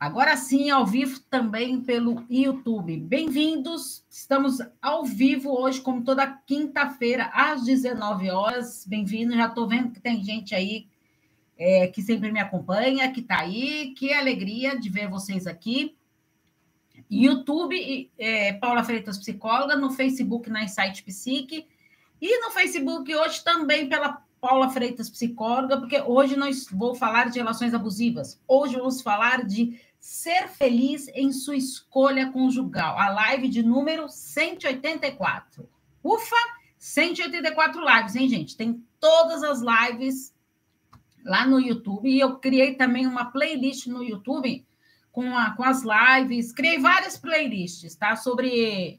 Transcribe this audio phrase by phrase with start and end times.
[0.00, 2.96] Agora sim, ao vivo também pelo YouTube.
[2.96, 4.02] Bem-vindos.
[4.08, 8.86] Estamos ao vivo hoje, como toda quinta-feira, às 19 horas.
[8.86, 9.36] Bem-vindo.
[9.36, 10.88] Já estou vendo que tem gente aí
[11.58, 13.92] é, que sempre me acompanha, que está aí.
[13.92, 15.94] Que alegria de ver vocês aqui.
[17.10, 21.66] YouTube, é, Paula Freitas Psicóloga, no Facebook, na Insight Psique.
[22.22, 27.38] E no Facebook hoje também pela Paula Freitas Psicóloga, porque hoje nós vou falar de
[27.38, 28.40] relações abusivas.
[28.48, 32.98] Hoje vamos falar de ser feliz em sua escolha conjugal.
[32.98, 35.68] A live de número 184.
[36.02, 36.36] Ufa!
[36.78, 38.56] 184 lives, hein, gente?
[38.56, 40.34] Tem todas as lives
[41.22, 42.08] lá no YouTube.
[42.08, 44.66] E eu criei também uma playlist no YouTube
[45.12, 46.52] com, a, com as lives.
[46.52, 48.16] Criei várias playlists, tá?
[48.16, 48.98] Sobre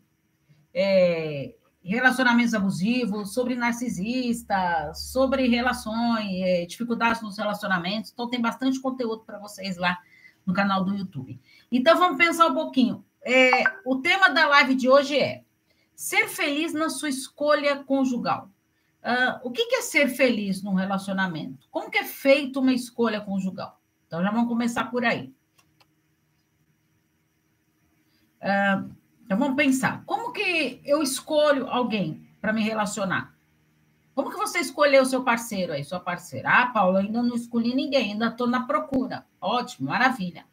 [0.71, 8.11] é, relacionamentos abusivos, sobre narcisistas, sobre relações, é, dificuldades nos relacionamentos.
[8.11, 9.97] Então, tem bastante conteúdo para vocês lá
[10.45, 11.39] no canal do YouTube.
[11.71, 13.05] Então, vamos pensar um pouquinho.
[13.23, 15.43] É, o tema da live de hoje é
[15.95, 18.49] ser feliz na sua escolha conjugal.
[19.03, 21.67] Uh, o que, que é ser feliz num relacionamento?
[21.71, 23.79] Como que é feita uma escolha conjugal?
[24.05, 25.33] Então, já vamos começar por aí.
[28.41, 28.93] Uh,
[29.25, 30.03] então, vamos pensar.
[30.05, 33.30] Como que eu escolho alguém para me relacionar?
[34.13, 36.49] Como que você escolheu o seu parceiro aí, sua parceira?
[36.49, 39.25] Ah, Paulo, ainda não escolhi ninguém, ainda estou na procura.
[39.39, 40.45] Ótimo, maravilha.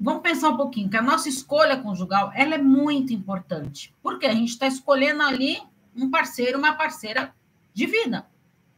[0.00, 3.94] Vamos pensar um pouquinho, que a nossa escolha conjugal, ela é muito importante.
[4.02, 5.60] Porque a gente está escolhendo ali
[5.94, 7.34] um parceiro, uma parceira
[7.74, 8.26] de vida.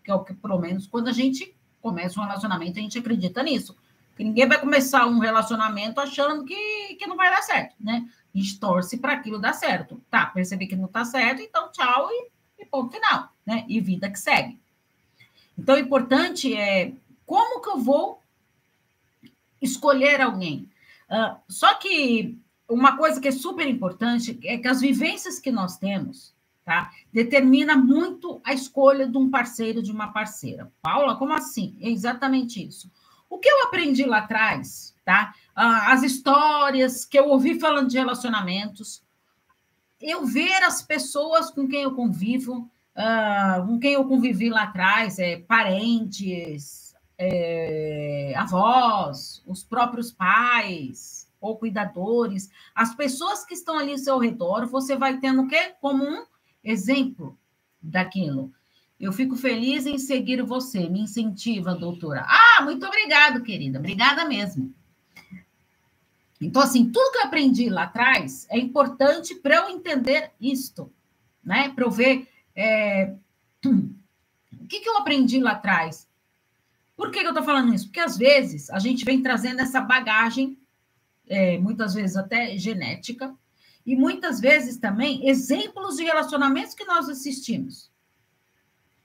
[0.03, 3.43] Que é o que, pelo menos, quando a gente começa um relacionamento, a gente acredita
[3.43, 3.77] nisso.
[4.17, 8.09] Que ninguém vai começar um relacionamento achando que, que não vai dar certo, né?
[8.34, 10.03] A gente torce para aquilo dar certo.
[10.11, 13.64] Tá, percebi que não está certo, então tchau e e ponto final, né?
[13.69, 14.61] E vida que segue.
[15.58, 16.92] Então, o importante é
[17.27, 18.20] como que eu vou
[19.61, 20.69] escolher alguém.
[21.11, 22.38] Uh, só que
[22.69, 26.33] uma coisa que é super importante é que as vivências que nós temos,
[26.65, 26.91] tá?
[27.12, 30.72] Determina muito a escolha de um parceiro, de uma parceira.
[30.81, 31.76] Paula, como assim?
[31.81, 32.91] É exatamente isso.
[33.28, 35.34] O que eu aprendi lá atrás, tá?
[35.50, 39.03] Uh, as histórias que eu ouvi falando de relacionamentos,
[40.00, 45.19] eu ver as pessoas com quem eu convivo, uh, com quem eu convivi lá atrás,
[45.19, 53.99] é, parentes, é, avós, os próprios pais ou cuidadores, as pessoas que estão ali ao
[53.99, 55.75] seu redor, você vai tendo o quê?
[55.81, 56.25] Como um
[56.65, 57.38] exemplo
[57.81, 58.53] daquilo.
[58.99, 62.27] Eu fico feliz em seguir você, me incentiva, doutora.
[62.28, 63.78] Ah, muito obrigado, querida.
[63.78, 64.75] Obrigada mesmo.
[66.41, 70.91] Então, assim, tudo que eu aprendi lá atrás é importante para eu entender isto,
[71.45, 71.69] né?
[71.71, 73.15] Para eu ver é...
[73.65, 76.09] o que, que eu aprendi lá atrás.
[76.97, 77.87] Por que, que eu estou falando isso?
[77.87, 80.59] Porque às vezes a gente vem trazendo essa bagagem,
[81.27, 83.34] é, muitas vezes até genética,
[83.84, 87.91] e muitas vezes também exemplos de relacionamentos que nós assistimos.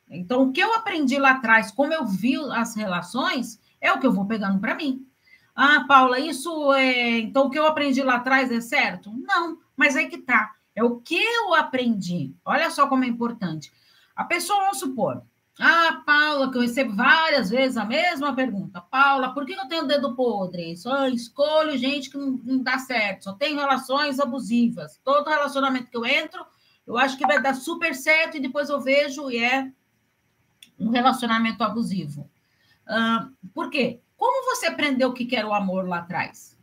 [0.09, 4.06] Então, o que eu aprendi lá atrás, como eu vi as relações, é o que
[4.06, 5.06] eu vou pegando para mim.
[5.55, 7.19] Ah, Paula, isso é.
[7.19, 9.11] Então, o que eu aprendi lá atrás é certo?
[9.16, 10.53] Não, mas aí que tá.
[10.75, 12.35] É o que eu aprendi.
[12.43, 13.71] Olha só como é importante.
[14.15, 15.23] A pessoa, vamos supor,
[15.59, 18.81] ah, Paula, que eu recebo várias vezes a mesma pergunta.
[18.81, 20.75] Paula, por que eu tenho dedo podre?
[20.75, 24.99] Só escolho gente que não, não dá certo, só tenho relações abusivas.
[25.03, 26.45] Todo relacionamento que eu entro,
[26.85, 29.71] eu acho que vai dar super certo e depois eu vejo e é
[30.77, 32.29] um relacionamento abusivo.
[32.85, 34.01] Ah, por quê?
[34.17, 36.55] Como você aprendeu o que era o amor lá atrás?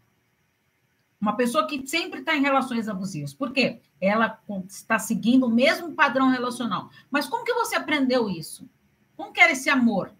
[1.20, 3.32] Uma pessoa que sempre está em relações abusivas.
[3.32, 3.80] Por quê?
[4.00, 6.90] Ela está seguindo o mesmo padrão relacional.
[7.08, 8.68] Mas como que você aprendeu isso?
[9.16, 10.12] Como que era esse amor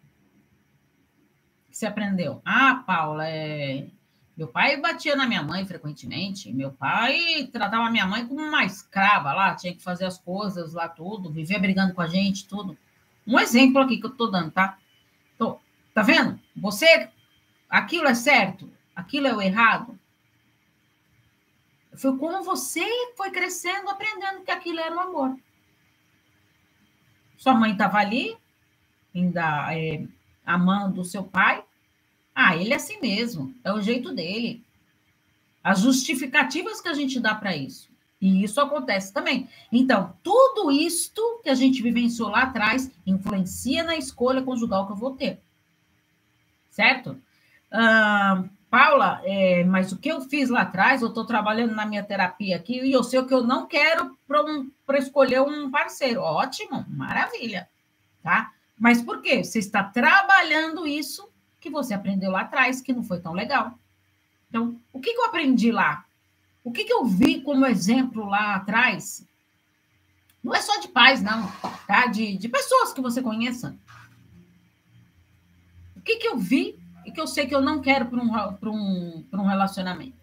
[1.69, 2.41] que você aprendeu?
[2.45, 3.89] Ah, Paula, é...
[4.37, 6.53] meu pai batia na minha mãe frequentemente.
[6.53, 10.89] Meu pai tratava minha mãe como uma escrava lá, tinha que fazer as coisas lá,
[10.89, 12.79] tudo, viver brigando com a gente, tudo.
[13.27, 14.79] Um exemplo aqui que eu estou dando, tá?
[15.35, 15.59] Então,
[15.93, 16.39] tá vendo?
[16.57, 17.11] Você
[17.73, 19.99] aquilo é certo, aquilo é o errado.
[21.97, 22.85] Foi como você
[23.17, 25.37] foi crescendo, aprendendo que aquilo era o amor.
[27.39, 28.37] Sua mãe estava ali,
[29.15, 30.05] ainda é,
[30.45, 31.65] amando o seu pai.
[32.35, 34.63] Ah, ele é assim mesmo, é o jeito dele.
[35.65, 37.91] As justificativas que a gente dá para isso.
[38.21, 39.49] E isso acontece também.
[39.71, 44.97] Então, tudo isto que a gente vivenciou lá atrás influencia na escolha conjugal que eu
[44.97, 45.41] vou ter.
[46.71, 47.21] Certo?
[48.73, 52.57] Paula, é, mas o que eu fiz lá atrás, eu estou trabalhando na minha terapia
[52.57, 56.23] aqui e eu sei o que eu não quero para um, escolher um parceiro.
[56.23, 57.69] Ótimo, maravilha,
[58.23, 58.51] tá?
[58.79, 59.45] Mas por quê?
[59.45, 61.31] Você está trabalhando isso
[61.61, 63.79] que você aprendeu lá atrás, que não foi tão legal.
[64.49, 66.05] Então, o que, que eu aprendi lá?
[66.65, 69.27] O que, que eu vi como exemplo lá atrás?
[70.43, 71.47] Não é só de pais, não,
[71.87, 72.07] tá?
[72.07, 73.77] De, de pessoas que você conheça.
[75.95, 78.75] O que, que eu vi e que eu sei que eu não quero para um,
[78.75, 80.21] um, um relacionamento?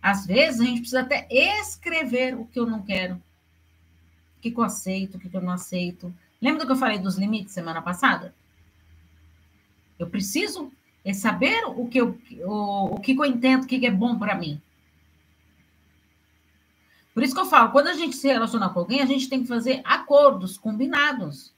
[0.00, 4.62] Às vezes a gente precisa até escrever o que eu não quero, o que, eu
[4.62, 6.14] aceito, o que, que eu não aceito.
[6.40, 8.34] Lembra do que eu falei dos limites semana passada?
[9.98, 10.72] Eu preciso
[11.04, 14.34] é saber o que eu, o, o que eu entendo, o que é bom para
[14.34, 14.60] mim.
[17.14, 19.42] Por isso que eu falo, quando a gente se relaciona com alguém, a gente tem
[19.42, 21.52] que fazer acordos, combinados.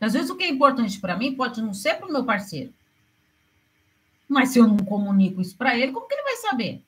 [0.00, 2.72] Às vezes o que é importante para mim pode não ser para o meu parceiro.
[4.28, 6.82] Mas se eu não comunico isso para ele, como que ele vai saber?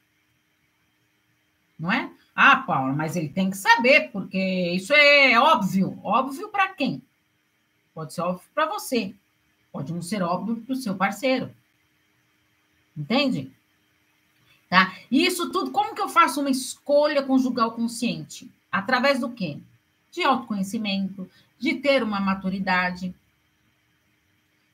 [1.79, 2.11] Não é?
[2.35, 4.39] Ah, Paula, mas ele tem que saber, porque
[4.73, 5.99] isso é óbvio.
[6.05, 7.03] Óbvio para quem?
[7.95, 9.15] Pode ser óbvio para você.
[9.73, 11.51] Pode não ser óbvio para o seu parceiro.
[12.97, 13.51] Entende?
[14.69, 14.95] Tá?
[15.11, 18.51] E isso tudo, como que eu faço uma escolha conjugal consciente?
[18.71, 19.59] Através do quê?
[20.13, 21.29] De autoconhecimento,
[21.61, 23.15] de ter uma maturidade,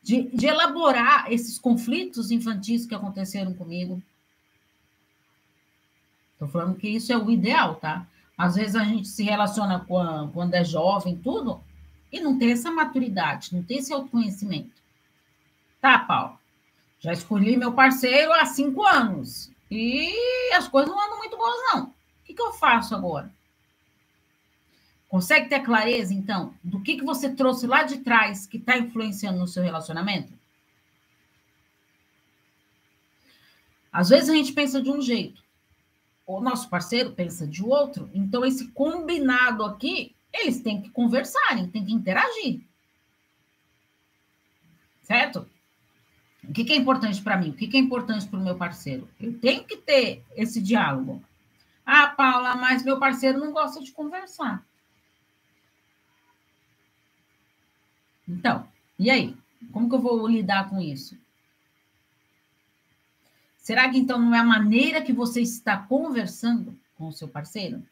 [0.00, 4.00] de, de elaborar esses conflitos infantis que aconteceram comigo.
[6.34, 8.06] Estou falando que isso é o ideal, tá?
[8.38, 11.60] Às vezes a gente se relaciona com a, quando é jovem, tudo,
[12.12, 14.80] e não tem essa maturidade, não tem esse autoconhecimento.
[15.80, 16.38] Tá, Paulo?
[17.00, 19.50] Já escolhi meu parceiro há cinco anos.
[19.68, 21.86] E as coisas não andam muito boas, não.
[21.86, 21.92] O
[22.24, 23.34] que, que eu faço agora?
[25.16, 29.38] Consegue ter clareza, então, do que, que você trouxe lá de trás que está influenciando
[29.38, 30.30] no seu relacionamento?
[33.90, 35.42] Às vezes a gente pensa de um jeito,
[36.26, 41.86] o nosso parceiro pensa de outro, então esse combinado aqui, eles têm que conversarem, têm
[41.86, 42.60] que interagir.
[45.00, 45.48] Certo?
[46.44, 47.48] O que, que é importante para mim?
[47.48, 49.08] O que, que é importante para o meu parceiro?
[49.18, 51.24] Eu tenho que ter esse diálogo.
[51.86, 54.62] Ah, Paula, mas meu parceiro não gosta de conversar.
[58.28, 58.66] Então,
[58.98, 59.36] e aí?
[59.72, 61.16] Como que eu vou lidar com isso?
[63.58, 67.82] Será que então não é a maneira que você está conversando com o seu parceiro?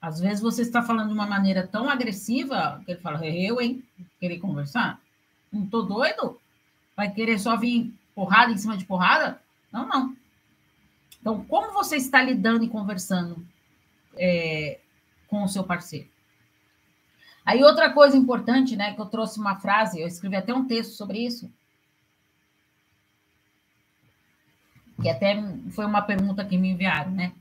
[0.00, 3.82] Às vezes você está falando de uma maneira tão agressiva que ele fala, eu, hein?
[4.20, 5.00] Querer conversar?
[5.52, 6.40] Não tô doido?
[6.96, 9.40] Vai querer só vir porrada em cima de porrada?
[9.72, 10.16] Não, não.
[11.20, 13.46] Então, como você está lidando e conversando
[14.16, 14.78] é,
[15.26, 16.08] com o seu parceiro?
[17.44, 20.92] Aí, outra coisa importante, né, que eu trouxe uma frase, eu escrevi até um texto
[20.92, 21.52] sobre isso,
[25.00, 25.36] que até
[25.70, 27.32] foi uma pergunta que me enviaram, né?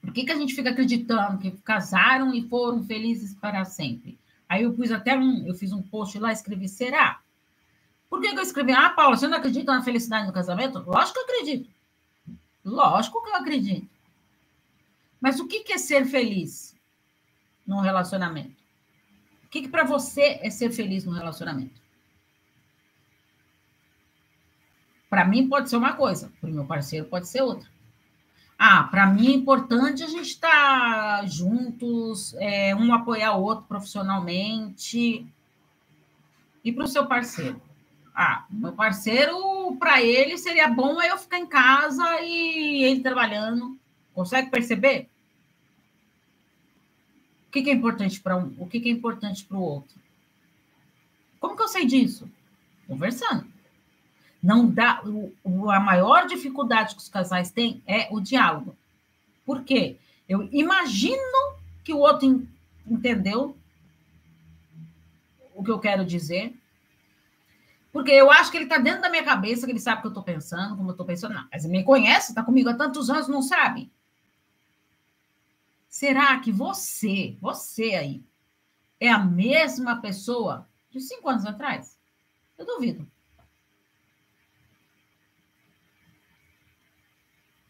[0.00, 4.18] Por que, que a gente fica acreditando que casaram e foram felizes para sempre?
[4.48, 7.20] Aí eu pus até um, eu fiz um post lá, escrevi, será?
[8.08, 8.72] Por que, que eu escrevi?
[8.72, 10.78] Ah, Paula, você não acredita na felicidade no casamento?
[10.80, 11.70] Lógico que eu acredito.
[12.64, 13.88] Lógico que eu acredito.
[15.20, 16.76] Mas o que, que é ser feliz
[17.66, 18.61] num relacionamento?
[19.52, 21.78] Que, que para você é ser feliz num relacionamento?
[25.10, 27.68] Para mim pode ser uma coisa, para o meu parceiro pode ser outra.
[28.58, 33.66] Ah, para mim é importante a gente estar tá juntos, é, um apoiar o outro
[33.66, 35.26] profissionalmente.
[36.64, 37.60] E para o seu parceiro?
[38.14, 43.78] Ah, meu parceiro, para ele seria bom eu ficar em casa e ele trabalhando.
[44.14, 45.10] Consegue perceber?
[47.52, 48.54] Que, que é importante para um?
[48.58, 50.00] O que, que é importante para o outro?
[51.38, 52.28] Como que eu sei disso?
[52.88, 53.46] Conversando.
[54.42, 55.02] Não dá.
[55.44, 58.74] O, a maior dificuldade que os casais têm é o diálogo.
[59.44, 59.98] Por quê?
[60.26, 62.48] Eu imagino que o outro
[62.86, 63.54] entendeu
[65.54, 66.54] o que eu quero dizer,
[67.92, 70.06] porque eu acho que ele está dentro da minha cabeça, que ele sabe o que
[70.06, 71.34] eu estou pensando, como eu estou pensando.
[71.34, 73.90] Não, mas ele me conhece, está comigo há tantos anos, não sabe?
[75.92, 78.24] Será que você, você aí,
[78.98, 82.00] é a mesma pessoa de cinco anos atrás?
[82.56, 83.06] Eu duvido.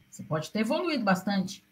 [0.08, 1.64] Você pode ter evoluído bastante.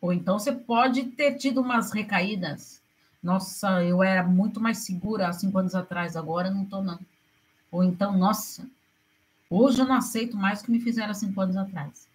[0.00, 2.82] Ou então você pode ter tido umas recaídas.
[3.22, 6.98] Nossa, eu era muito mais segura há cinco anos atrás, agora não estou, não.
[7.70, 8.68] Ou então, nossa,
[9.48, 12.09] hoje eu não aceito mais o que me fizeram há cinco anos atrás.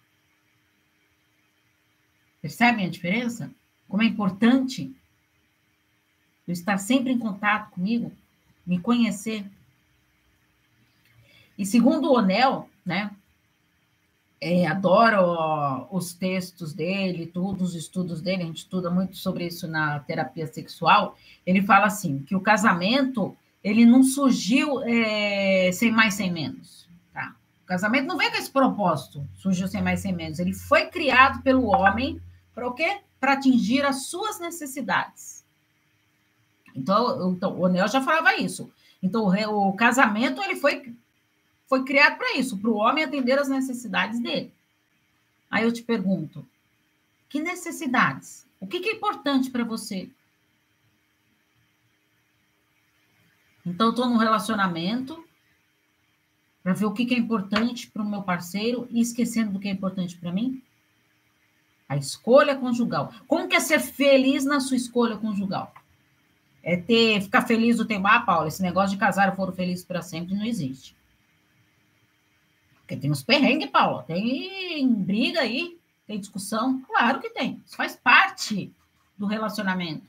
[2.46, 3.50] Percebem a diferença?
[3.88, 4.94] Como é importante
[6.46, 8.12] eu estar sempre em contato comigo,
[8.64, 9.44] me conhecer.
[11.58, 13.10] E segundo o Onel, né,
[14.40, 19.66] é, adoro os textos dele, todos os estudos dele, a gente estuda muito sobre isso
[19.66, 21.18] na terapia sexual.
[21.44, 26.88] Ele fala assim: que o casamento ele não surgiu é, sem mais, sem menos.
[27.12, 27.34] Tá?
[27.64, 30.38] O casamento não vem com esse propósito, surgiu sem mais sem menos.
[30.38, 32.20] Ele foi criado pelo homem
[32.56, 33.02] para o quê?
[33.20, 35.44] Para atingir as suas necessidades.
[36.74, 38.72] Então, então o Neo já falava isso.
[39.02, 40.96] Então, o, o casamento ele foi,
[41.68, 44.50] foi criado para isso, para o homem atender as necessidades dele.
[45.50, 46.46] Aí eu te pergunto,
[47.28, 48.46] que necessidades?
[48.58, 50.08] O que, que é importante para você?
[53.66, 55.22] Então, estou num relacionamento
[56.62, 59.68] para ver o que, que é importante para o meu parceiro e esquecendo do que
[59.68, 60.62] é importante para mim?
[61.88, 63.12] A escolha conjugal.
[63.28, 65.72] Como que é ser feliz na sua escolha conjugal?
[66.62, 68.06] É ter, ficar feliz o tempo.
[68.08, 70.96] Ah, Paula, esse negócio de casar e foram felizes para sempre não existe.
[72.78, 74.02] Porque tem uns perrengues, Paula.
[74.02, 76.80] Tem briga aí, tem discussão.
[76.82, 77.62] Claro que tem.
[77.64, 78.72] Isso faz parte
[79.16, 80.06] do relacionamento.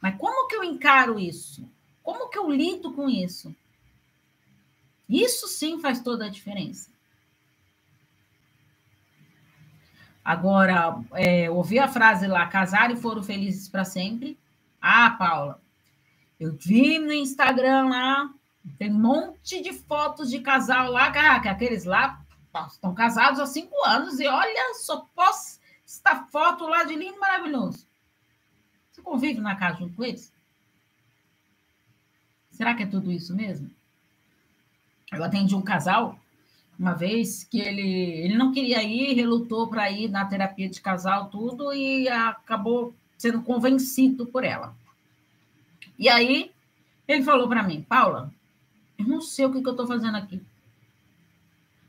[0.00, 1.68] Mas como que eu encaro isso?
[2.02, 3.54] Como que eu lido com isso?
[5.08, 6.90] Isso sim faz toda a diferença.
[10.28, 14.38] Agora, é, ouvi a frase lá, casar e foram felizes para sempre.
[14.78, 15.58] Ah, Paula,
[16.38, 18.30] eu vi no Instagram lá,
[18.78, 22.20] tem um monte de fotos de casal lá, que aqueles lá
[22.70, 27.86] estão casados há cinco anos, e olha, só posso esta foto lá de lindo maravilhoso.
[28.92, 30.30] Você convive na casa junto com eles?
[32.50, 33.70] Será que é tudo isso mesmo?
[35.10, 36.20] Eu atendi um casal
[36.78, 41.28] uma vez que ele, ele não queria ir, relutou para ir na terapia de casal,
[41.28, 44.76] tudo, e acabou sendo convencido por ela.
[45.98, 46.52] E aí
[47.08, 48.32] ele falou para mim, Paula,
[48.96, 50.40] eu não sei o que, que eu estou fazendo aqui.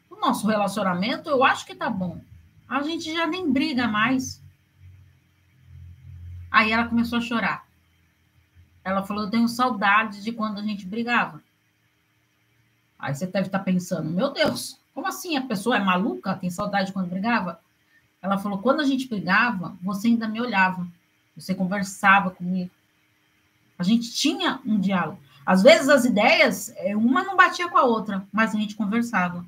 [0.10, 2.20] O nosso relacionamento, eu acho que tá bom.
[2.68, 4.42] A gente já nem briga mais.
[6.50, 7.68] Aí ela começou a chorar.
[8.84, 11.42] Ela falou: Eu tenho saudade de quando a gente brigava.
[13.00, 15.38] Aí você deve estar pensando: Meu Deus, como assim?
[15.38, 16.36] A pessoa é maluca?
[16.36, 17.60] Tem saudade de quando brigava?
[18.22, 20.86] Ela falou: Quando a gente brigava, você ainda me olhava.
[21.36, 22.70] Você conversava comigo.
[23.78, 25.20] A gente tinha um diálogo.
[25.46, 29.46] Às vezes as ideias, é, uma não batia com a outra, mas a gente conversava.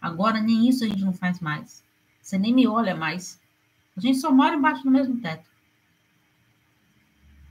[0.00, 1.82] Agora nem isso a gente não faz mais.
[2.20, 3.40] Você nem me olha mais.
[3.96, 5.48] A gente só mora embaixo do mesmo teto.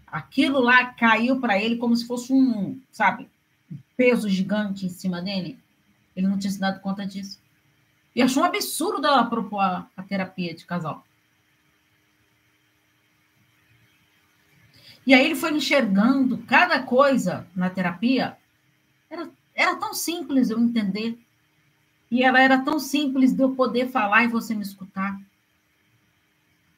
[0.05, 3.29] Aquilo lá caiu para ele como se fosse um, sabe,
[3.97, 5.59] peso gigante em cima dele.
[6.15, 7.41] Ele não tinha se dado conta disso.
[8.15, 11.05] E achou um absurdo ela propor a, a terapia de casal.
[15.05, 18.37] E aí ele foi enxergando cada coisa na terapia.
[19.09, 21.17] Era, era tão simples eu entender.
[22.11, 25.19] E ela era tão simples de eu poder falar e você me escutar.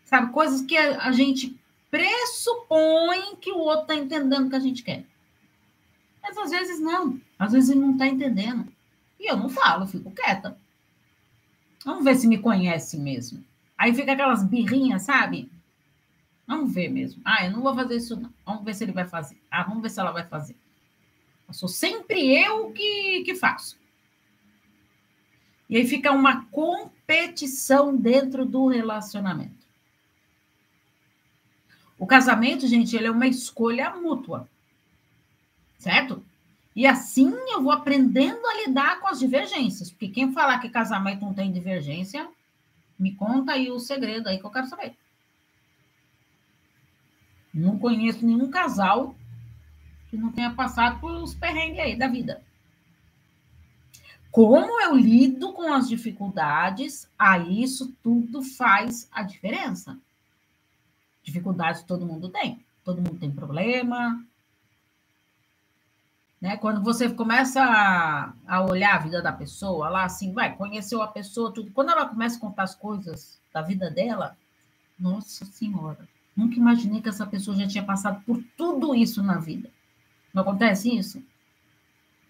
[0.06, 1.60] Sabe, coisas que a, a gente
[1.90, 5.06] pressupõe que o outro está entendendo o que a gente quer.
[6.30, 7.20] Mas às vezes não.
[7.40, 8.72] Às vezes ele não está entendendo.
[9.20, 10.56] E eu não falo, eu fico quieta.
[11.84, 13.44] Vamos ver se me conhece mesmo.
[13.76, 15.50] Aí fica aquelas birrinhas, sabe?
[16.46, 17.22] Vamos ver mesmo.
[17.26, 18.32] Ah, eu não vou fazer isso, não.
[18.46, 19.42] Vamos ver se ele vai fazer.
[19.50, 20.56] Ah, vamos ver se ela vai fazer.
[21.48, 23.80] Eu sou sempre eu que, que faço.
[25.68, 29.68] E aí fica uma competição dentro do relacionamento.
[31.98, 34.48] O casamento, gente, ele é uma escolha mútua.
[35.80, 36.24] Certo?
[36.76, 39.90] E assim eu vou aprendendo a lidar com as divergências.
[39.90, 42.30] Porque quem falar que casamento não tem divergência,
[42.98, 44.96] me conta aí o segredo aí que eu quero saber.
[47.54, 49.16] Não conheço nenhum casal
[50.10, 52.44] que não tenha passado por os perrengues aí da vida.
[54.32, 59.98] Como eu lido com as dificuldades, aí isso tudo faz a diferença.
[61.24, 62.64] Dificuldades todo mundo tem.
[62.84, 64.24] Todo mundo tem problema.
[66.42, 66.58] Né?
[66.58, 71.08] Quando você começa a, a olhar a vida da pessoa, lá assim, vai, conheceu a
[71.08, 71.72] pessoa, tudo.
[71.72, 74.38] Quando ela começa a contar as coisas da vida dela,
[74.98, 76.08] nossa senhora,
[76.40, 79.70] Nunca imaginei que essa pessoa já tinha passado por tudo isso na vida.
[80.34, 81.22] Não acontece isso?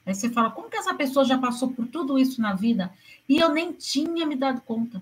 [0.03, 2.91] Aí você fala, como que essa pessoa já passou por tudo isso na vida?
[3.27, 4.99] E eu nem tinha me dado conta.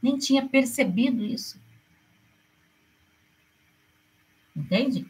[0.00, 1.60] Nem tinha percebido isso.
[4.56, 5.06] Entende?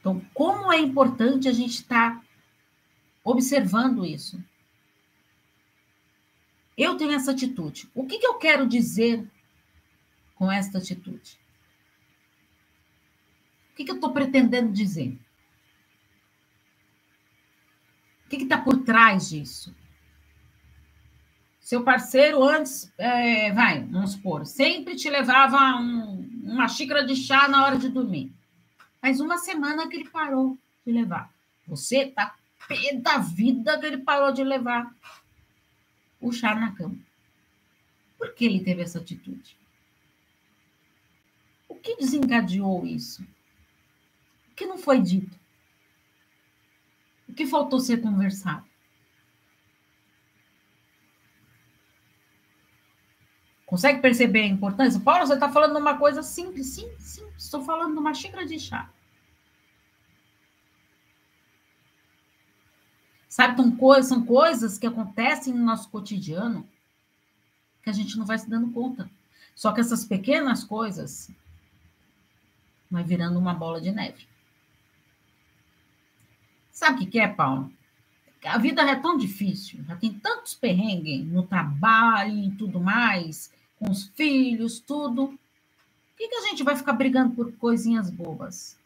[0.00, 2.24] Então, como é importante a gente estar tá
[3.22, 4.42] observando isso.
[6.76, 7.88] Eu tenho essa atitude.
[7.94, 9.30] O que, que eu quero dizer
[10.34, 11.38] com esta atitude?
[13.80, 15.18] que, que eu estou pretendendo dizer?
[18.26, 19.74] O que está por trás disso?
[21.58, 27.48] Seu parceiro antes, é, vai, vamos supor, sempre te levava um, uma xícara de chá
[27.48, 28.32] na hora de dormir.
[29.00, 31.32] Faz uma semana que ele parou de levar.
[31.66, 32.36] Você está
[32.68, 34.94] pé da vida que ele parou de levar.
[36.20, 36.96] o chá na cama.
[38.18, 39.56] Por que ele teve essa atitude?
[41.66, 43.22] O que desencadeou isso?
[44.50, 45.34] O que não foi dito?
[47.26, 48.69] O que faltou ser conversado?
[53.70, 54.98] Consegue perceber a importância?
[54.98, 56.66] Paulo, você está falando uma coisa simples.
[56.66, 58.90] Sim, sim, estou falando de uma xícara de chá.
[63.28, 66.68] Sabe, são coisas, são coisas que acontecem no nosso cotidiano
[67.80, 69.08] que a gente não vai se dando conta.
[69.54, 71.30] Só que essas pequenas coisas
[72.90, 74.26] vai virando uma bola de neve.
[76.72, 77.72] Sabe o que é, Paulo?
[78.44, 83.90] A vida é tão difícil, já tem tantos perrengues no trabalho e tudo mais, com
[83.90, 85.28] os filhos, tudo.
[85.28, 85.38] Por
[86.18, 88.78] que, que a gente vai ficar brigando por coisinhas bobas?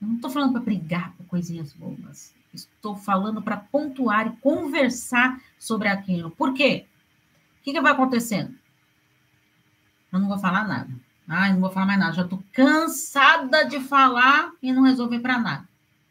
[0.00, 2.32] Eu não estou falando para brigar por coisinhas bobas.
[2.52, 6.30] Estou falando para pontuar e conversar sobre aquilo.
[6.30, 6.86] Por quê?
[7.58, 8.56] O que, que vai acontecendo?
[10.12, 10.90] Eu não vou falar nada.
[11.26, 12.12] Ah, não vou falar mais nada.
[12.12, 15.68] Já estou cansada de falar e não resolver para nada.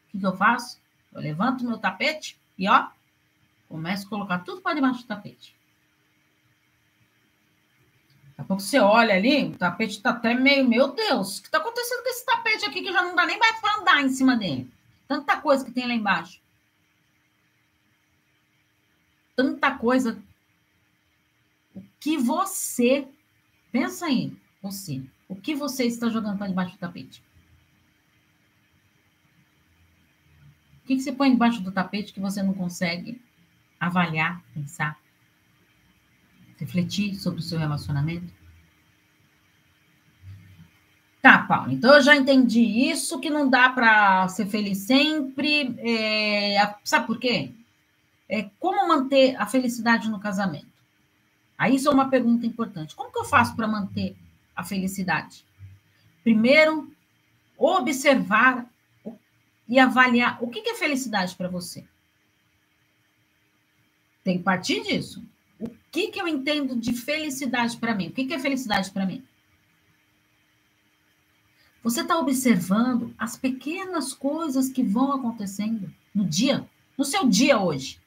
[0.08, 0.78] O que, que eu faço?
[1.14, 2.88] Eu levanto meu tapete e, ó,
[3.70, 5.56] começo a colocar tudo para debaixo do tapete.
[8.34, 11.48] Daqui a pouco você olha ali, o tapete está até meio, meu Deus, o que
[11.48, 14.10] está acontecendo com esse tapete aqui que já não dá nem mais para andar em
[14.10, 14.70] cima dele?
[15.08, 16.42] Tanta coisa que tem lá embaixo.
[19.36, 20.20] Tanta coisa.
[21.76, 23.08] O que você.
[23.72, 25.02] Pensa aí, você.
[25.28, 27.24] O que você está jogando para debaixo do tapete?
[30.84, 33.22] O que, que você põe debaixo do tapete que você não consegue
[33.80, 35.00] avaliar, pensar,
[36.64, 38.34] refletir sobre o seu relacionamento?
[41.22, 41.72] Tá, Paulo.
[41.72, 45.76] Então eu já entendi isso, que não dá para ser feliz sempre.
[45.80, 47.52] É, sabe por quê?
[48.28, 50.74] É, como manter a felicidade no casamento?
[51.58, 52.96] Aí isso é uma pergunta importante.
[52.96, 54.16] Como que eu faço para manter
[54.56, 55.46] a felicidade?
[56.24, 56.92] Primeiro,
[57.58, 58.66] observar
[59.68, 61.86] e avaliar o que é felicidade para você.
[64.24, 65.24] Tem que partir disso.
[65.94, 68.08] Que, que eu entendo de felicidade para mim?
[68.08, 69.24] O que, que é felicidade para mim?
[71.84, 78.02] Você está observando as pequenas coisas que vão acontecendo no dia, no seu dia hoje.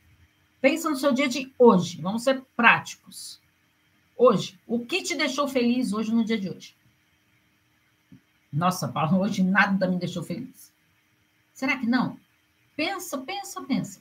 [0.61, 2.03] Pensa no seu dia de hoje.
[2.03, 3.41] Vamos ser práticos.
[4.17, 6.75] Hoje, o que te deixou feliz hoje no dia de hoje?
[8.53, 10.73] Nossa, Paulo, hoje nada me deixou feliz.
[11.55, 12.19] Será que não?
[12.75, 14.01] Pensa, pensa, pensa.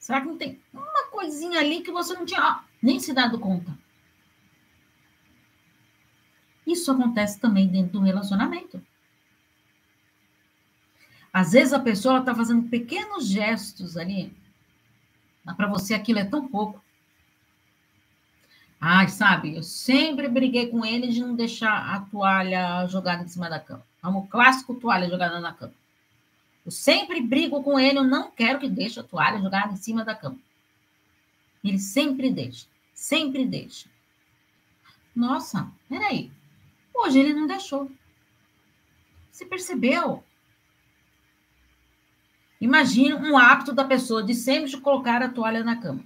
[0.00, 3.78] Será que não tem uma coisinha ali que você não tinha nem se dado conta?
[6.66, 8.82] Isso acontece também dentro do relacionamento.
[11.30, 14.34] Às vezes a pessoa está fazendo pequenos gestos ali,
[15.44, 16.82] mas para você aquilo é tão pouco.
[18.80, 23.50] Ai, sabe, eu sempre briguei com ele de não deixar a toalha jogada em cima
[23.50, 23.84] da cama.
[24.02, 25.74] É um clássico toalha jogada na cama.
[26.64, 30.04] Eu sempre brigo com ele, eu não quero que deixe a toalha jogada em cima
[30.04, 30.38] da cama.
[31.64, 33.88] Ele sempre deixa, sempre deixa.
[35.14, 36.30] Nossa, peraí.
[36.94, 37.90] Hoje ele não deixou.
[39.30, 40.22] Você percebeu?
[42.60, 46.04] Imagina um hábito da pessoa de sempre colocar a toalha na cama.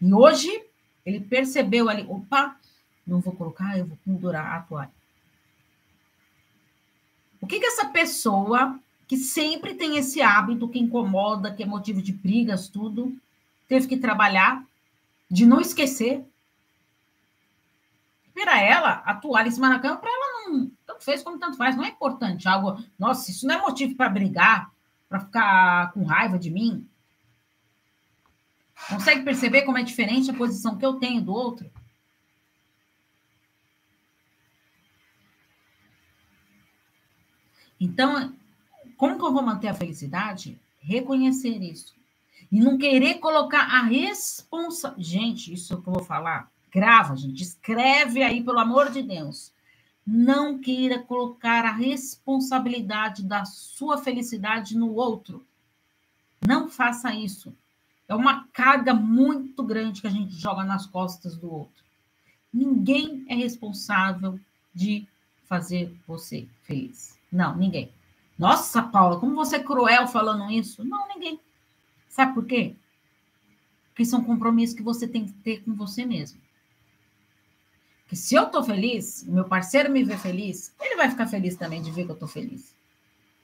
[0.00, 0.64] E hoje
[1.04, 2.58] ele percebeu ali, opa,
[3.06, 4.92] não vou colocar, eu vou pendurar a toalha.
[7.40, 12.02] O que que essa pessoa que sempre tem esse hábito que incomoda, que é motivo
[12.02, 13.16] de brigas, tudo,
[13.68, 14.64] teve que trabalhar
[15.30, 16.24] de não esquecer
[18.34, 20.70] para ela, a toalha em cima da cama, para ela não.
[20.86, 22.46] Tanto fez como tanto faz, não é importante.
[22.46, 24.70] Algo, nossa, isso não é motivo para brigar,
[25.08, 26.86] para ficar com raiva de mim.
[28.88, 31.70] Consegue perceber como é diferente a posição que eu tenho do outro?
[37.80, 38.34] Então,
[38.96, 40.58] como que eu vou manter a felicidade?
[40.80, 41.94] Reconhecer isso.
[42.50, 44.94] E não querer colocar a responsa.
[44.96, 49.50] Gente, isso que eu vou falar Grava, gente, escreve aí, pelo amor de Deus.
[50.06, 55.42] Não queira colocar a responsabilidade da sua felicidade no outro.
[56.46, 57.56] Não faça isso.
[58.06, 61.82] É uma carga muito grande que a gente joga nas costas do outro.
[62.52, 64.38] Ninguém é responsável
[64.74, 65.08] de
[65.46, 67.18] fazer você feliz.
[67.32, 67.90] Não, ninguém.
[68.38, 70.84] Nossa, Paula, como você é cruel falando isso?
[70.84, 71.40] Não, ninguém.
[72.08, 72.74] Sabe por quê?
[73.88, 76.40] Porque são compromissos que você tem que ter com você mesmo.
[78.08, 81.82] Que se eu estou feliz, meu parceiro me vê feliz, ele vai ficar feliz também
[81.82, 82.74] de ver que eu estou feliz.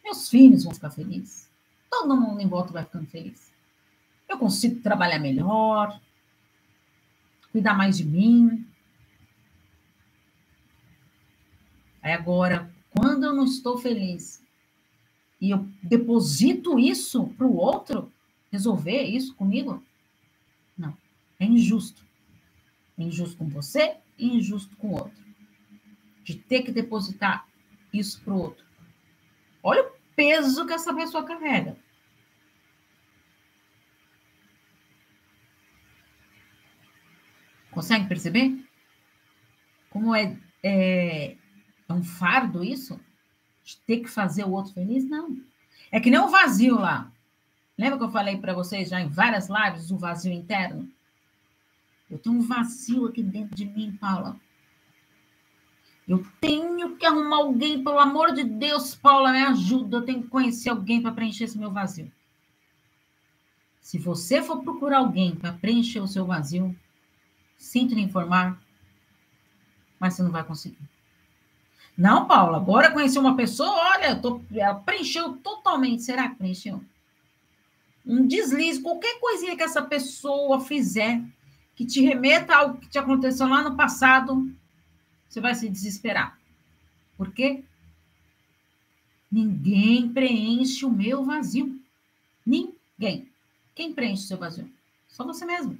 [0.04, 1.48] Meus filhos vão ficar felizes.
[1.90, 3.50] Todo mundo em volta vai ficando feliz.
[4.28, 5.98] Eu consigo trabalhar melhor.
[7.50, 8.66] cuidar mais de mim.
[12.02, 14.42] Aí agora, quando eu não estou feliz
[15.42, 18.12] e eu deposito isso para o outro
[18.52, 19.84] resolver isso comigo,
[20.78, 20.96] não,
[21.40, 22.06] é injusto.
[22.96, 25.20] É injusto com você e injusto com o outro.
[26.22, 27.48] De ter que depositar
[27.92, 28.64] isso para o outro.
[29.64, 31.76] Olha o peso que essa pessoa carrega.
[37.72, 38.64] Consegue perceber?
[39.90, 41.36] Como é, é,
[41.88, 43.00] é um fardo isso?
[43.64, 45.08] De ter que fazer o outro feliz?
[45.08, 45.36] Não.
[45.90, 47.10] É que nem o vazio lá.
[47.76, 50.88] Lembra que eu falei para vocês já em várias lives o vazio interno?
[52.10, 54.36] Eu tenho um vazio aqui dentro de mim, Paula.
[56.06, 59.98] Eu tenho que arrumar alguém, pelo amor de Deus, Paula, me ajuda.
[59.98, 62.12] Eu tenho que conhecer alguém para preencher esse meu vazio.
[63.80, 66.76] Se você for procurar alguém para preencher o seu vazio,
[67.56, 68.60] sinto lhe informar,
[69.98, 70.91] mas você não vai conseguir.
[71.96, 76.02] Não, Paula, agora conheci uma pessoa, olha, tô, ela preencheu totalmente.
[76.02, 76.82] Será que preencheu?
[78.04, 81.22] Um deslize, qualquer coisinha que essa pessoa fizer
[81.74, 84.50] que te remeta ao que te aconteceu lá no passado,
[85.28, 86.38] você vai se desesperar.
[87.16, 87.62] Por quê?
[89.30, 91.80] Ninguém preenche o meu vazio.
[92.44, 93.28] Ninguém.
[93.74, 94.70] Quem preenche o seu vazio?
[95.08, 95.78] Só você mesmo.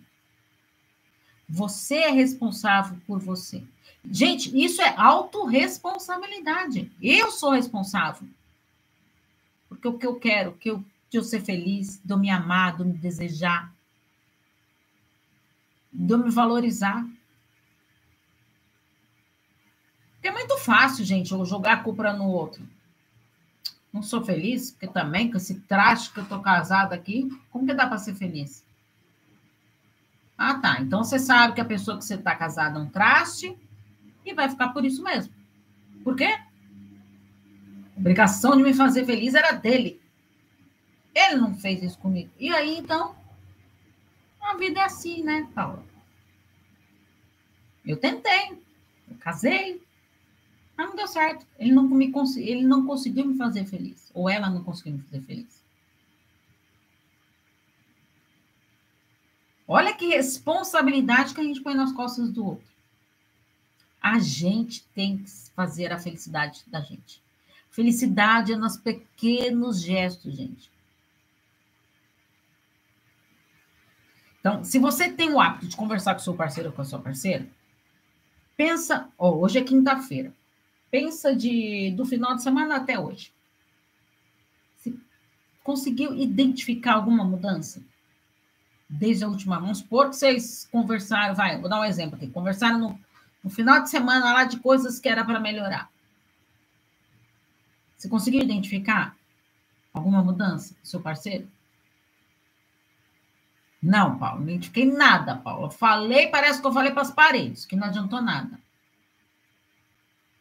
[1.48, 3.62] Você é responsável por você.
[4.04, 6.90] Gente, isso é autorresponsabilidade.
[7.00, 8.28] Eu sou responsável.
[9.68, 12.74] Porque o que eu quero, que eu, de eu ser feliz, de eu me amar,
[12.74, 13.72] de eu me desejar,
[15.92, 17.06] de eu me valorizar.
[20.14, 22.66] Porque é muito fácil, gente, eu jogar a culpa no outro.
[23.92, 27.74] Não sou feliz, porque também com esse traste que eu tô casada aqui, como que
[27.74, 28.64] dá para ser feliz?
[30.36, 30.80] Ah, tá.
[30.80, 33.56] Então você sabe que a pessoa que você está casada é um traste
[34.24, 35.32] e vai ficar por isso mesmo.
[36.02, 36.38] Por quê?
[37.96, 40.00] A obrigação de me fazer feliz era dele.
[41.14, 42.30] Ele não fez isso comigo.
[42.38, 43.14] E aí, então,
[44.40, 45.84] a vida é assim, né, Paula?
[47.84, 48.52] Eu tentei,
[49.10, 49.82] eu casei,
[50.76, 51.46] mas não deu certo.
[51.58, 54.10] Ele não, me, ele não conseguiu me fazer feliz.
[54.14, 55.62] Ou ela não conseguiu me fazer feliz.
[59.66, 62.71] Olha que responsabilidade que a gente põe nas costas do outro.
[64.02, 67.22] A gente tem que fazer a felicidade da gente.
[67.70, 70.70] Felicidade é nos pequenos gestos, gente.
[74.40, 76.98] Então, se você tem o hábito de conversar com seu parceiro ou com a sua
[76.98, 77.46] parceira,
[78.56, 80.34] pensa, hoje é quinta-feira.
[80.90, 83.32] Pensa de do final de semana até hoje.
[84.78, 84.98] Se
[85.62, 87.82] conseguiu identificar alguma mudança?
[88.92, 89.58] desde a última.
[89.58, 92.26] Vamos supor que vocês conversaram, vai, vou dar um exemplo aqui.
[92.28, 93.00] Conversaram no,
[93.42, 95.90] no final de semana lá de coisas que era para melhorar.
[97.96, 99.16] Você conseguiu identificar
[99.92, 101.48] alguma mudança seu parceiro?
[103.82, 105.70] Não, Paulo, não identifiquei nada, Paulo.
[105.70, 108.60] falei, parece que eu falei para as paredes, que não adiantou nada.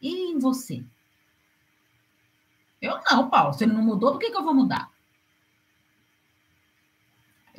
[0.00, 0.84] E em você?
[2.80, 3.52] Eu não, Paulo.
[3.52, 4.90] Se ele não mudou, por que, que eu vou mudar?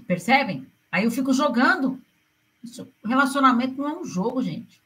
[0.06, 0.69] Percebem?
[0.91, 2.01] Aí eu fico jogando.
[2.62, 4.82] Isso, relacionamento não é um jogo, gente.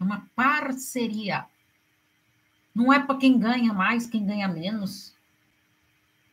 [0.00, 1.44] É uma parceria.
[2.74, 5.14] Não é para quem ganha mais, quem ganha menos.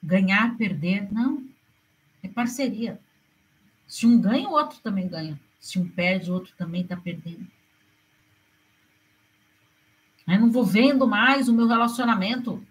[0.01, 1.45] Ganhar, perder, não.
[2.23, 2.99] É parceria.
[3.85, 5.39] Se um ganha, o outro também ganha.
[5.59, 7.47] Se um perde, o outro também está perdendo.
[10.27, 12.65] Eu não vou vendo mais o meu relacionamento,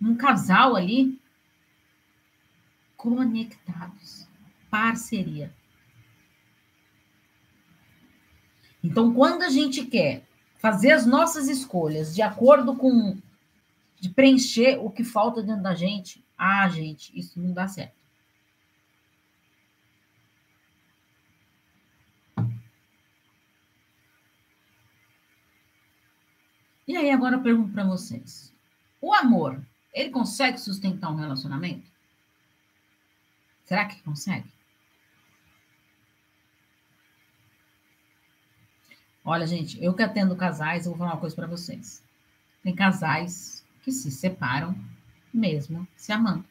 [0.00, 1.20] um casal ali,
[2.96, 4.26] conectados.
[4.70, 5.52] Parceria.
[8.82, 10.22] Então, quando a gente quer
[10.58, 13.16] fazer as nossas escolhas de acordo com
[14.00, 17.98] de preencher o que falta dentro da gente, ah, gente, isso não dá certo.
[26.86, 28.54] E aí agora eu pergunto para vocês:
[29.00, 29.60] o amor,
[29.92, 31.90] ele consegue sustentar um relacionamento?
[33.64, 34.57] Será que consegue?
[39.30, 42.02] Olha, gente, eu que atendo casais, eu vou falar uma coisa para vocês.
[42.62, 44.74] Tem casais que se separam
[45.30, 46.46] mesmo se amando.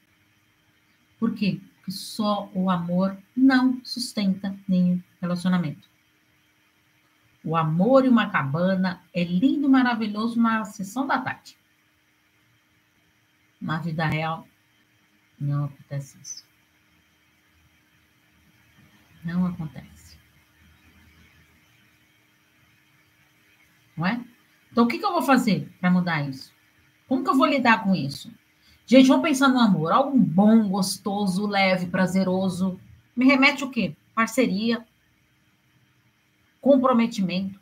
[1.20, 1.60] Por quê?
[1.78, 5.90] Porque só o amor não sustenta nenhum relacionamento.
[7.44, 11.58] O amor e uma cabana é lindo maravilhoso na sessão da tarde.
[13.60, 14.48] Na vida real,
[15.40, 16.46] não acontece isso.
[19.26, 20.07] Não acontece.
[24.72, 26.54] Então, o que, que eu vou fazer para mudar isso?
[27.08, 28.32] Como que eu vou lidar com isso?
[28.86, 29.92] Gente, vamos pensar no amor.
[29.92, 32.80] Algo bom, gostoso, leve, prazeroso.
[33.16, 33.96] Me remete o quê?
[34.14, 34.86] Parceria,
[36.62, 37.60] comprometimento,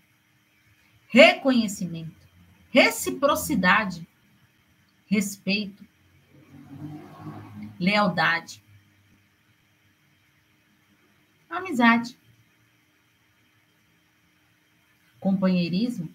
[1.08, 2.16] reconhecimento,
[2.70, 4.08] reciprocidade,
[5.08, 5.86] respeito,
[7.80, 8.64] lealdade,
[11.50, 12.18] amizade,
[15.20, 16.15] companheirismo.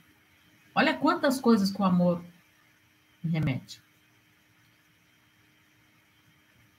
[0.81, 2.25] Olha quantas coisas que o amor
[3.23, 3.83] me remete.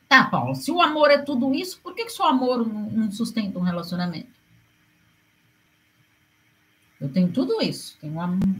[0.09, 3.59] Tá, Paulo, se o amor é tudo isso, por que, que só amor não sustenta
[3.59, 4.31] um relacionamento?
[6.99, 7.95] Eu tenho tudo isso.
[7.99, 8.17] Tenho,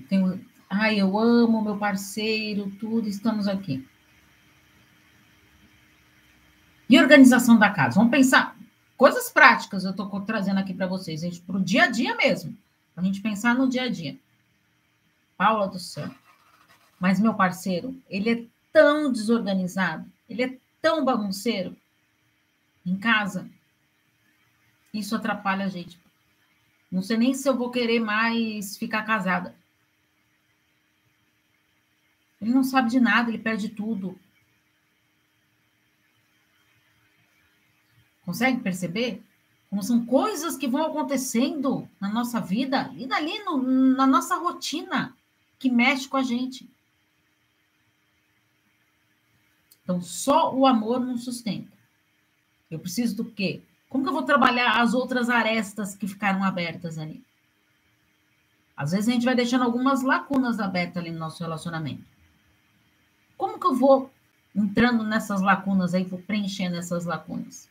[0.08, 3.84] tenho, ai, eu amo meu parceiro, tudo, estamos aqui.
[6.88, 7.95] E organização da casa?
[7.95, 8.56] Vamos pensar
[8.95, 12.56] coisas práticas, eu estou trazendo aqui para vocês, gente, para o dia a dia mesmo.
[12.93, 14.19] Para a gente pensar no dia a dia.
[15.41, 16.08] Paula do céu.
[16.99, 21.75] Mas meu parceiro, ele é tão desorganizado, ele é tão bagunceiro
[22.86, 23.49] em casa.
[24.93, 25.99] Isso atrapalha a gente.
[26.91, 29.56] Não sei nem se eu vou querer mais ficar casada.
[32.39, 34.19] Ele não sabe de nada, ele perde tudo.
[38.23, 39.23] Consegue perceber?
[39.71, 43.58] Como são coisas que vão acontecendo na nossa vida e dali no,
[43.95, 45.17] na nossa rotina
[45.62, 46.67] que mexe com a gente.
[49.84, 51.71] Então, só o amor não sustenta.
[52.69, 53.62] Eu preciso do quê?
[53.88, 57.24] Como que eu vou trabalhar as outras arestas que ficaram abertas ali?
[58.76, 62.04] Às vezes a gente vai deixando algumas lacunas abertas ali no nosso relacionamento.
[63.38, 64.12] Como que eu vou
[64.56, 67.69] entrando nessas lacunas aí, vou preenchendo essas lacunas?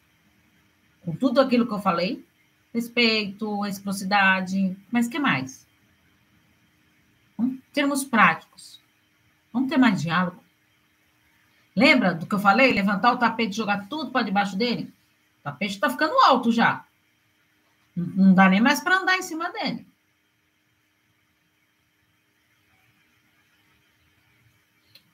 [1.01, 2.25] Com tudo aquilo que eu falei,
[2.73, 5.69] respeito, reciprocidade, mas que mais?
[7.41, 8.79] Vamos termos práticos.
[9.51, 10.45] Vamos ter mais diálogo.
[11.75, 12.71] Lembra do que eu falei?
[12.71, 14.93] Levantar o tapete e jogar tudo para debaixo dele?
[15.41, 16.85] O tapete está ficando alto já.
[17.97, 19.87] Não dá nem mais para andar em cima dele.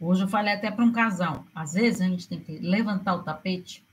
[0.00, 1.46] Hoje eu falei até para um casal.
[1.54, 3.86] Às vezes a gente tem que levantar o tapete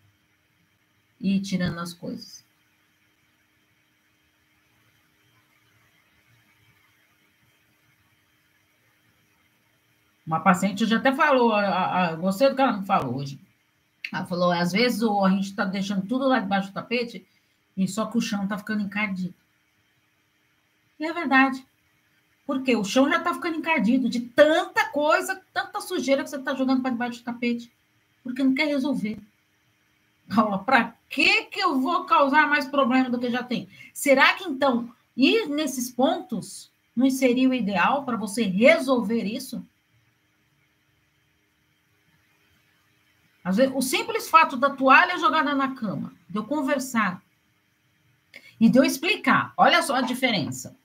[1.21, 2.42] e ir tirando as coisas.
[10.25, 13.39] Uma paciente já até falou, a, a, gostei do que ela me falou hoje.
[14.11, 17.25] Ela falou, às vezes a gente está deixando tudo lá debaixo do tapete
[17.75, 19.33] e só que o chão está ficando encardido.
[20.99, 21.65] E é verdade.
[22.45, 26.53] Porque o chão já está ficando encardido de tanta coisa, tanta sujeira que você está
[26.53, 27.71] jogando para debaixo do tapete.
[28.23, 29.17] Porque não quer resolver.
[30.33, 33.67] Paula, para que, que eu vou causar mais problema do que já tem?
[33.93, 39.65] Será que então ir nesses pontos não seria o ideal para você resolver isso?
[43.57, 47.21] Vezes, o simples fato da toalha jogada na cama, de eu conversar
[48.59, 50.77] e de eu explicar, olha só a diferença.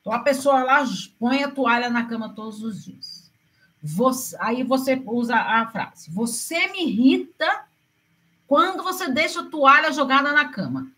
[0.00, 0.82] Então, a pessoa lá
[1.18, 3.30] põe a toalha na cama todos os dias.
[3.82, 7.64] Você, aí você usa a frase: Você me irrita
[8.46, 10.90] quando você deixa a toalha jogada na cama.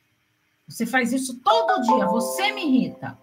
[0.69, 3.19] Você faz isso todo dia, você me irrita.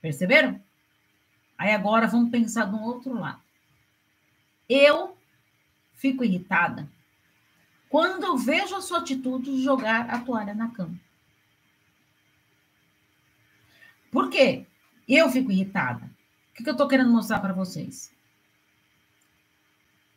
[0.00, 0.60] Perceberam?
[1.56, 3.40] Aí agora vamos pensar de um outro lado.
[4.68, 5.16] Eu
[6.00, 6.88] fico irritada
[7.90, 10.96] quando eu vejo a sua atitude de jogar a toalha na cama.
[14.10, 14.66] Por quê?
[15.06, 16.08] Eu fico irritada.
[16.50, 18.12] O que eu estou querendo mostrar para vocês?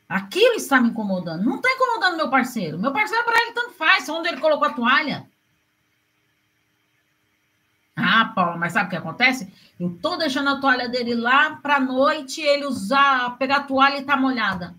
[0.08, 1.44] Aquilo está me incomodando.
[1.44, 2.78] Não está incomodando meu parceiro.
[2.78, 4.08] Meu parceiro, para ele, tanto faz.
[4.08, 5.28] Onde ele colocou a toalha.
[7.96, 9.52] Ah, Paula, mas sabe o que acontece?
[9.80, 14.02] Eu estou deixando a toalha dele lá para noite, ele usar, pegar a toalha e
[14.02, 14.76] está molhada.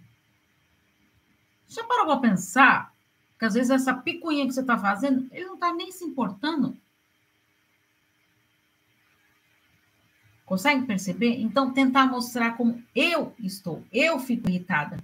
[1.69, 2.95] Já parou para pensar
[3.39, 6.77] que às vezes essa picuinha que você está fazendo, ele não está nem se importando?
[10.45, 11.41] Consegue perceber?
[11.41, 13.83] Então, tentar mostrar como eu estou.
[13.91, 14.99] Eu fico irritada.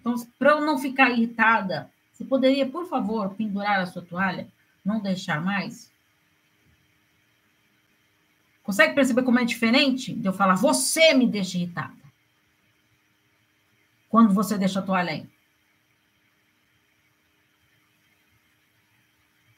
[0.00, 4.48] Então, para eu não ficar irritada, você poderia, por favor, pendurar a sua toalha?
[4.84, 5.90] Não deixar mais?
[8.62, 11.99] Consegue perceber como é diferente de eu falar, você me deixa irritada?
[14.10, 15.26] Quando você deixa a toalha aí?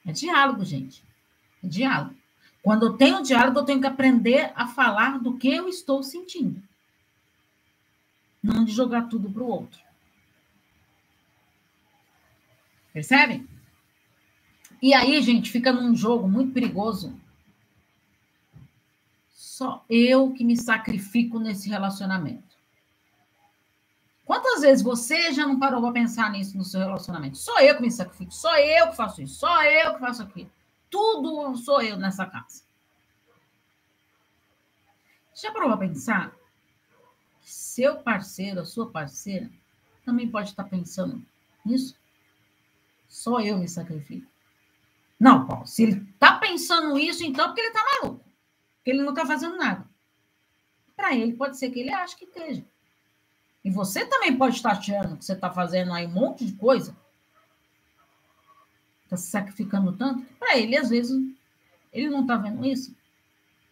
[0.07, 1.03] É diálogo, gente.
[1.65, 2.15] É diálogo.
[2.63, 6.63] Quando eu tenho diálogo, eu tenho que aprender a falar do que eu estou sentindo.
[8.43, 9.81] Não de jogar tudo para o outro.
[12.93, 13.49] Percebe?
[14.83, 17.19] E aí, gente, fica num jogo muito perigoso.
[19.31, 22.52] só eu que me sacrifico nesse relacionamento.
[24.63, 27.37] Quantas vezes você já não parou para pensar nisso no seu relacionamento?
[27.37, 30.51] Só eu que me sacrifico, só eu que faço isso, só eu que faço aquilo.
[30.89, 32.63] Tudo sou eu nessa casa.
[35.35, 36.33] Já parou para pensar?
[37.41, 39.51] Seu parceiro, a sua parceira,
[40.05, 41.27] também pode estar pensando
[41.67, 41.97] nisso?
[43.09, 44.31] Só eu me sacrifico.
[45.19, 48.25] Não, Paulo, se ele está pensando isso, então é porque ele está maluco.
[48.77, 49.85] Porque ele não está fazendo nada.
[50.95, 52.65] Para ele, pode ser que ele ache que esteja.
[53.65, 56.97] E você também pode estar achando que você está fazendo aí um monte de coisa.
[59.05, 60.25] Está se sacrificando tanto.
[60.39, 61.17] Para ele, às vezes,
[61.93, 62.95] ele não está vendo isso.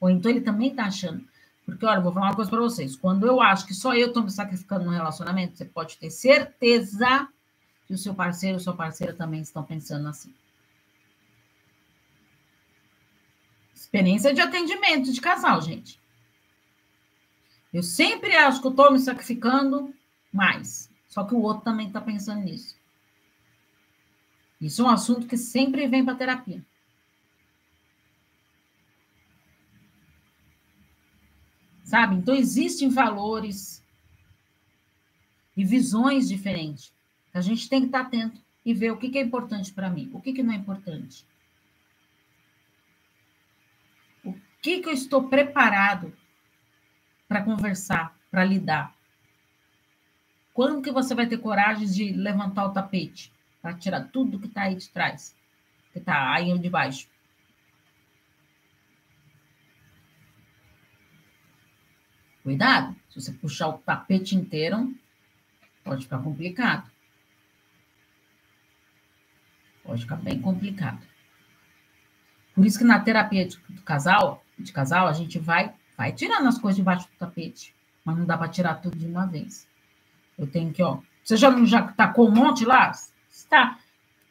[0.00, 1.24] Ou então ele também está achando.
[1.64, 2.96] Porque, olha, vou falar uma coisa para vocês.
[2.96, 7.28] Quando eu acho que só eu estou me sacrificando no relacionamento, você pode ter certeza
[7.86, 10.32] que o seu parceiro ou sua parceira também estão pensando assim.
[13.74, 16.00] Experiência de atendimento de casal, gente.
[17.72, 19.94] Eu sempre acho que eu estou me sacrificando
[20.32, 20.90] mais.
[21.08, 22.76] Só que o outro também está pensando nisso.
[24.60, 26.64] Isso é um assunto que sempre vem para terapia.
[31.84, 32.16] Sabe?
[32.16, 33.82] Então, existem valores
[35.56, 36.92] e visões diferentes.
[37.34, 40.10] A gente tem que estar tá atento e ver o que é importante para mim,
[40.12, 41.24] o que não é importante.
[44.24, 46.12] O que, que eu estou preparado
[47.30, 48.92] para conversar, para lidar?
[50.52, 54.62] Quando que você vai ter coragem de levantar o tapete para tirar tudo que está
[54.62, 55.36] aí de trás,
[55.92, 57.08] que está aí de baixo?
[62.42, 64.92] Cuidado, se você puxar o tapete inteiro,
[65.84, 66.90] pode ficar complicado.
[69.84, 71.06] Pode ficar bem complicado.
[72.56, 76.48] Por isso que na terapia de, do casal, de casal, a gente vai Vai tirando
[76.48, 79.68] as coisas debaixo do tapete, mas não dá para tirar tudo de uma vez.
[80.38, 80.98] Eu tenho que, ó.
[81.22, 82.90] Você já não já tacou um monte lá?
[83.28, 83.78] Está.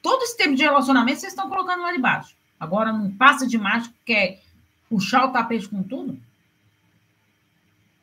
[0.01, 2.35] Todo esse tempo de relacionamento vocês estão colocando lá debaixo.
[2.59, 4.41] Agora não passa de mágico, quer
[4.89, 6.19] puxar o tapete com tudo?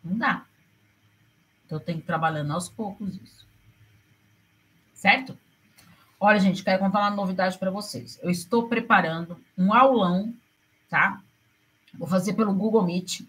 [0.05, 0.45] Não dá.
[1.65, 3.49] Então tenho que ir trabalhando aos poucos isso.
[4.95, 5.37] Certo?
[6.21, 8.17] Olha, gente, quero contar uma novidade para vocês.
[8.23, 10.33] Eu estou preparando um aulão,
[10.89, 11.21] tá?
[11.95, 13.27] Vou fazer pelo Google Meet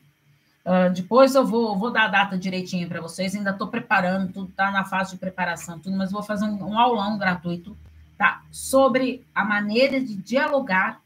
[0.68, 4.50] Uh, depois eu vou, vou dar a data direitinho para vocês, ainda estou preparando, tudo
[4.50, 7.78] está na fase de preparação, tudo, mas vou fazer um, um aulão gratuito,
[8.18, 8.44] tá?
[8.52, 11.00] Sobre a maneira de dialogar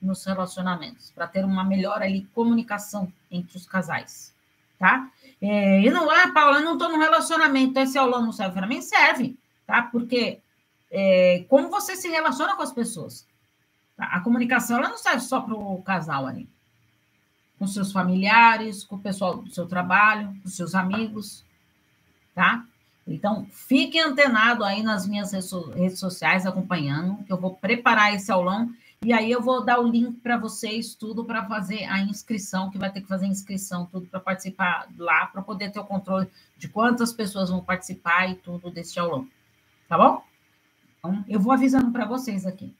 [0.00, 4.34] nos relacionamentos, para ter uma melhor ali comunicação entre os casais,
[4.80, 5.08] tá?
[5.40, 8.66] É, e não, ah, Paula, eu não estou no relacionamento, esse aulão não serve para
[8.66, 8.82] mim?
[8.82, 9.82] Serve, tá?
[9.82, 10.40] Porque
[10.90, 13.28] é, como você se relaciona com as pessoas.
[13.96, 14.06] Tá?
[14.06, 16.48] A comunicação ela não serve só para o casal ali
[17.62, 21.44] com seus familiares, com o pessoal do seu trabalho, com seus amigos,
[22.34, 22.66] tá?
[23.06, 28.74] Então, fiquem antenados aí nas minhas redes sociais acompanhando, que eu vou preparar esse aulão
[29.04, 32.78] e aí eu vou dar o link para vocês, tudo para fazer a inscrição, que
[32.78, 36.26] vai ter que fazer inscrição, tudo para participar lá, para poder ter o controle
[36.58, 39.28] de quantas pessoas vão participar e tudo desse aulão.
[39.88, 40.20] Tá bom?
[40.98, 42.74] Então, eu vou avisando para vocês aqui.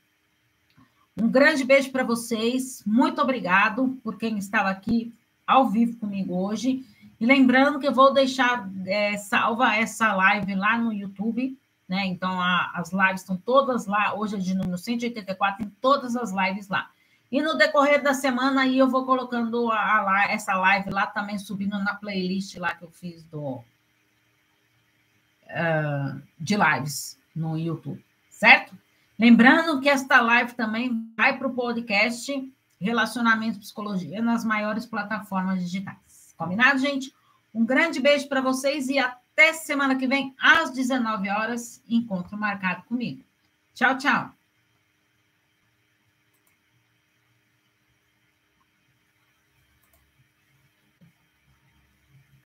[1.16, 2.82] Um grande beijo para vocês.
[2.86, 5.12] Muito obrigado por quem estava aqui
[5.46, 6.86] ao vivo comigo hoje.
[7.20, 12.06] E lembrando que eu vou deixar é, salva essa live lá no YouTube, né?
[12.06, 14.14] Então, a, as lives estão todas lá.
[14.14, 16.90] Hoje é de número 184, tem todas as lives lá.
[17.30, 21.38] E no decorrer da semana aí eu vou colocando a, a, essa live lá também,
[21.38, 23.62] subindo na playlist lá que eu fiz do,
[25.46, 28.76] uh, de lives no YouTube, certo?
[29.22, 36.34] Lembrando que esta live também vai para o podcast Relacionamento Psicologia nas maiores plataformas digitais.
[36.36, 37.14] Combinado, gente?
[37.54, 42.82] Um grande beijo para vocês e até semana que vem, às 19 horas, encontro marcado
[42.82, 43.22] comigo.
[43.72, 44.32] Tchau, tchau.